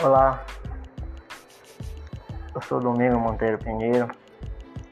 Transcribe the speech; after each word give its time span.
Olá, 0.00 0.44
eu 2.54 2.62
sou 2.62 2.78
Domingo 2.78 3.18
Monteiro 3.18 3.58
Pinheiro, 3.58 4.08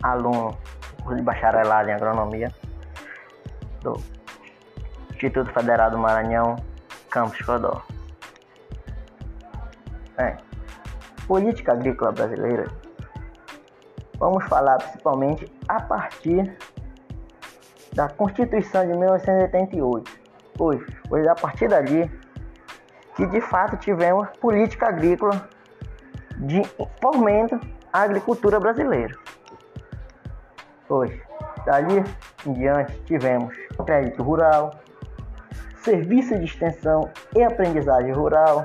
aluno 0.03 0.59
de 1.15 1.23
bacharelado 1.23 1.89
em 1.89 1.93
agronomia 1.93 2.53
do 3.83 4.03
Instituto 5.13 5.53
Federal 5.53 5.93
do 5.93 5.99
Maranhão, 5.99 6.57
Campus 7.09 7.41
Codó. 7.43 7.83
É, 10.19 10.39
política 11.29 11.75
agrícola 11.75 12.11
brasileira, 12.11 12.67
vamos 14.19 14.45
falar 14.47 14.79
principalmente 14.79 15.47
a 15.69 15.81
partir 15.83 16.59
da 17.95 18.09
Constituição 18.09 18.85
de 18.85 18.93
1988, 18.93 20.11
pois 20.55 20.85
foi 21.09 21.29
a 21.29 21.35
partir 21.37 21.69
dali 21.69 22.11
que 23.17 23.27
de 23.27 23.41
fato 23.41 23.77
tivemos 23.79 24.29
política 24.39 24.89
agrícola 24.89 25.49
de 26.37 26.63
fomento 27.01 27.59
à 27.93 28.03
agricultura 28.03 28.61
brasileira. 28.61 29.15
Pois, 30.87 31.11
dali 31.65 32.05
em 32.47 32.53
diante 32.53 32.93
tivemos 33.05 33.55
crédito 33.85 34.23
rural, 34.23 34.71
serviço 35.83 36.39
de 36.39 36.45
extensão 36.45 37.11
e 37.35 37.43
aprendizagem 37.43 38.13
rural, 38.13 38.65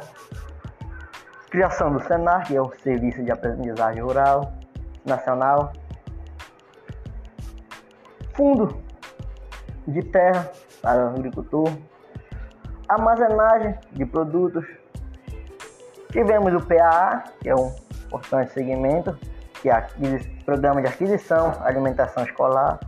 criação 1.49 1.91
do 1.91 2.02
Senar, 2.04 2.46
que 2.46 2.55
é 2.55 2.62
o 2.62 2.72
Serviço 2.80 3.24
de 3.24 3.32
Aprendizagem 3.32 4.02
Rural 4.02 4.54
Nacional, 5.05 5.72
fundo 8.34 8.82
de 9.88 10.02
terra 10.04 10.49
para 10.82 11.05
o 11.05 11.10
agricultor, 11.10 11.70
armazenagem 12.91 13.76
de 13.94 14.05
produtos. 14.05 14.66
Tivemos 16.12 16.54
o 16.54 16.65
PAA, 16.65 17.24
que 17.40 17.49
é 17.49 17.55
um 17.55 17.74
importante 18.05 18.52
segmento, 18.52 19.18
que 19.62 19.70
é 19.70 19.88
o 19.98 20.43
Programa 20.43 20.82
de 20.82 20.88
Aquisição 20.88 21.54
Alimentação 21.62 22.24
Escolar. 22.24 22.80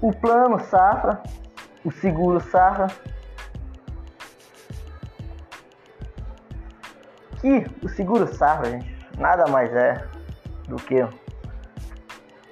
O 0.00 0.12
Plano 0.12 0.60
Safra, 0.60 1.20
o 1.84 1.90
Seguro 1.90 2.40
Safra, 2.40 2.86
que 7.40 7.66
o 7.82 7.88
Seguro 7.88 8.32
Safra, 8.32 8.70
gente, 8.70 8.96
nada 9.18 9.50
mais 9.50 9.74
é 9.74 10.04
do 10.68 10.76
que 10.76 11.04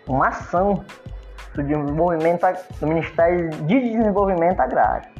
uma 0.08 0.28
ação 0.28 0.84
do 1.54 1.62
desenvolvimento 1.62 2.44
do 2.80 2.86
Ministério 2.88 3.50
de 3.50 3.80
Desenvolvimento 3.80 4.60
Agrário 4.60 5.15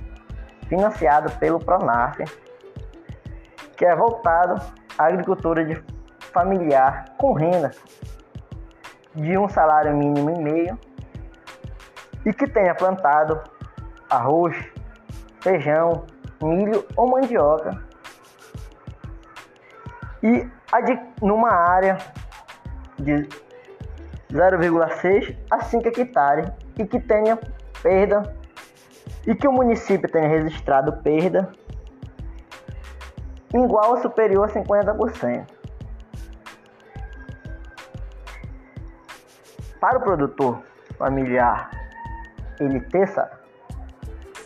financiado 0.69 1.31
pelo 1.39 1.59
Pronaf, 1.59 2.19
que 3.77 3.85
é 3.85 3.95
voltado 3.95 4.61
à 4.99 5.07
agricultura 5.07 5.65
de 5.65 5.83
familiar 6.33 7.07
com 7.17 7.33
renda 7.33 7.71
de 9.15 9.39
um 9.39 9.49
salário 9.49 9.97
mínimo 9.97 10.31
e 10.31 10.39
meio 10.39 10.79
e 12.25 12.33
que 12.33 12.47
tenha 12.47 12.75
plantado 12.75 13.41
arroz, 14.11 14.57
feijão, 15.41 16.05
milho 16.43 16.85
ou 16.97 17.09
mandioca 17.09 17.83
e 20.23 20.49
numa 21.23 21.51
área 21.51 21.97
de 22.99 23.29
0,6 24.33 25.37
a 25.51 25.61
5 25.61 25.89
hectares 25.89 26.51
e 26.79 26.85
que 26.85 27.01
tenha 27.01 27.39
perda 27.83 28.36
e 29.27 29.35
que 29.35 29.49
o 29.49 29.53
município 29.53 30.11
tenha 30.11 30.29
registrado 30.29 30.93
perda 31.03 31.51
igual 33.53 33.91
ou 33.91 33.97
superior 33.99 34.45
a 34.45 34.53
50%. 34.53 35.47
Para 39.81 39.99
o 39.99 40.01
produtor 40.01 40.63
familiar, 40.99 41.71
ele 42.59 42.81
ter 42.81 43.03
essa, 43.03 43.31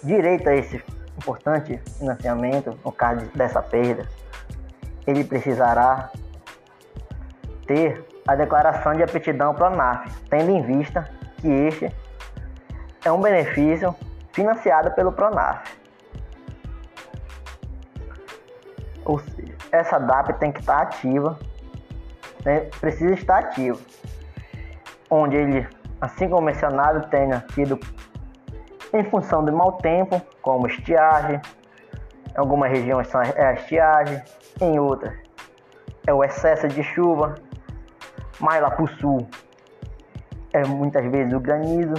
direito 0.03 0.49
a 0.49 0.55
esse 0.55 0.83
importante 1.17 1.81
financiamento 1.99 2.79
no 2.85 2.93
caso 2.93 3.27
dessa 3.35 3.63
perda, 3.63 4.07
ele 5.07 5.25
precisará 5.25 6.11
ter 7.67 8.05
a 8.27 8.35
declaração 8.35 8.95
de 8.95 9.03
aptidão 9.03 9.55
para 9.55 9.69
a 9.69 9.71
NAF, 9.71 10.23
tendo 10.29 10.51
em 10.51 10.63
vista 10.63 11.09
que 11.39 11.49
este 11.49 11.95
é 13.05 13.13
um 13.13 13.21
benefício 13.21 13.95
financiada 14.33 14.91
pelo 14.91 15.13
Pronaf. 15.13 15.65
Ou 19.05 19.19
seja, 19.19 19.55
essa 19.73 19.99
DAP 19.99 20.39
tem 20.39 20.53
que 20.53 20.61
estar 20.61 20.83
ativa, 20.83 21.39
né? 22.45 22.69
precisa 22.81 23.15
estar 23.15 23.39
ativa, 23.39 23.79
onde 25.09 25.37
ele, 25.37 25.67
assim 26.01 26.29
como 26.29 26.43
mencionado, 26.43 27.09
tenha 27.09 27.45
tido 27.55 27.79
em 28.93 29.05
função 29.05 29.45
do 29.45 29.53
mau 29.53 29.73
tempo, 29.79 30.21
como 30.43 30.67
estiagem, 30.67 31.41
em 32.35 32.39
algumas 32.39 32.71
regiões 32.71 33.09
são 33.09 33.23
é 33.23 33.47
a 33.47 33.53
estiagem, 33.55 34.23
em 34.61 34.79
outras 34.79 35.31
é 36.07 36.15
o 36.15 36.25
excesso 36.25 36.69
de 36.69 36.83
chuva, 36.83 37.35
mais 38.39 38.61
lá 38.63 38.71
para 38.71 38.85
o 38.85 38.89
sul 38.89 39.29
é 40.53 40.65
muitas 40.65 41.05
vezes 41.11 41.33
o 41.33 41.41
granizo 41.41 41.95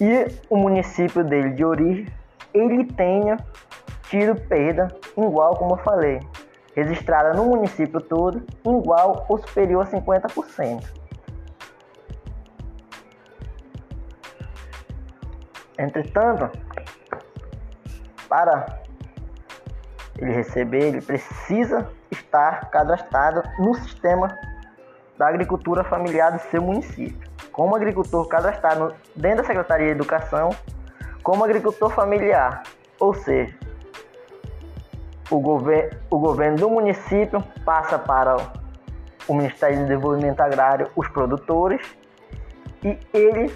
e 0.00 0.26
o 0.48 0.56
município 0.56 1.24
dele 1.24 1.50
de 1.50 1.64
origem 1.64 2.06
ele 2.54 2.84
tenha 2.84 3.36
tido 4.08 4.34
perda 4.34 4.88
igual, 5.16 5.56
como 5.56 5.74
eu 5.74 5.78
falei, 5.78 6.20
registrada 6.74 7.34
no 7.34 7.44
município 7.44 8.00
todo, 8.00 8.42
igual 8.64 9.26
ou 9.28 9.38
superior 9.38 9.86
a 9.86 9.90
50%. 9.90 10.84
Entretanto, 15.78 16.50
para 18.28 18.80
ele 20.18 20.32
receber, 20.32 20.88
ele 20.88 21.00
precisa 21.00 21.88
estar 22.10 22.68
cadastrado 22.70 23.42
no 23.58 23.74
sistema 23.74 24.36
da 25.18 25.28
agricultura 25.28 25.82
familiar 25.82 26.32
do 26.32 26.38
seu 26.42 26.62
município. 26.62 27.28
Como 27.52 27.74
agricultor 27.74 28.26
cadastrado 28.28 28.94
dentro 29.16 29.38
da 29.38 29.44
Secretaria 29.44 29.86
de 29.86 29.92
Educação, 29.92 30.50
como 31.22 31.44
agricultor 31.44 31.90
familiar, 31.90 32.62
ou 33.00 33.12
seja, 33.12 33.54
o, 35.30 35.36
o 35.36 36.18
governo 36.18 36.56
do 36.56 36.70
município 36.70 37.42
passa 37.64 37.98
para 37.98 38.36
o 39.26 39.34
Ministério 39.34 39.76
de 39.76 39.82
Desenvolvimento 39.82 40.40
Agrário 40.40 40.88
os 40.96 41.06
produtores 41.08 41.82
e 42.82 42.96
ele, 43.12 43.52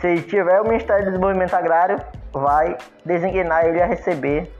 se 0.00 0.08
ele 0.08 0.22
tiver 0.22 0.60
o 0.60 0.64
Ministério 0.64 1.04
de 1.04 1.10
Desenvolvimento 1.10 1.54
Agrário, 1.54 2.00
vai 2.32 2.76
designar 3.04 3.66
ele 3.66 3.80
a 3.80 3.86
receber 3.86 4.50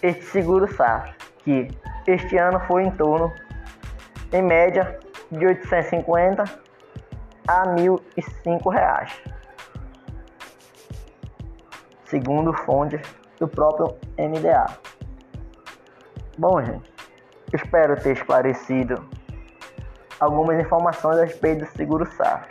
este 0.00 0.24
seguro 0.26 0.72
safra, 0.74 1.12
que 1.38 1.68
este 2.06 2.36
ano 2.36 2.60
foi 2.60 2.84
em 2.84 2.90
torno, 2.92 3.32
em 4.32 4.42
média, 4.42 4.98
de 5.30 5.46
850 5.46 6.44
a 7.46 7.66
mil 7.66 8.00
e 8.16 8.22
cinco 8.42 8.70
reais, 8.70 9.12
segundo 12.06 12.52
fontes 12.52 13.00
do 13.38 13.46
próprio 13.46 13.96
MDA. 14.18 14.66
Bom, 16.38 16.62
gente, 16.62 16.92
espero 17.52 18.00
ter 18.00 18.12
esclarecido 18.12 19.06
algumas 20.18 20.58
informações 20.58 21.18
a 21.18 21.24
respeito 21.24 21.64
do 21.64 21.70
seguro 21.72 22.06
SAF. 22.12 22.48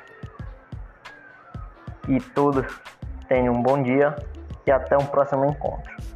E 2.08 2.20
todos 2.20 2.82
tenham 3.28 3.54
um 3.54 3.62
bom 3.62 3.82
dia 3.82 4.16
e 4.66 4.72
até 4.72 4.98
um 4.98 5.06
próximo 5.06 5.46
encontro. 5.46 6.12